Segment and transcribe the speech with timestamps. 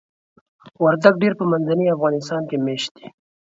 [0.83, 3.07] وردګ ډیری په منځني افغانستان کې میشت دي.